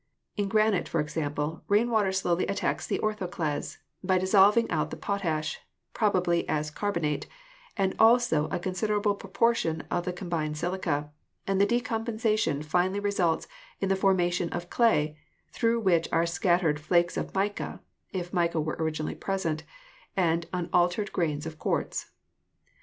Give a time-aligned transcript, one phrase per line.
[0.35, 5.59] In granite, for example, rain water slowly attacks the orthoclase by dissolving out the potash,
[5.93, 7.27] probably as a carbonate,
[7.77, 11.11] and also a considerable propor tion of the combined silica,
[11.45, 13.47] and the decomposition finally results
[13.79, 15.17] in the formation of clay,
[15.51, 17.79] through which are scat tered flakes of mica
[18.11, 19.61] (if mica were originally present)
[20.17, 22.07] and the unaltered grains of quartz.